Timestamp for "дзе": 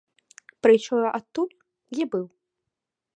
1.93-2.03